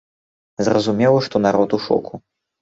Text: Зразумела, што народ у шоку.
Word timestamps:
Зразумела, 0.67 1.19
што 1.27 1.35
народ 1.45 1.77
у 1.79 1.81
шоку. 1.85 2.13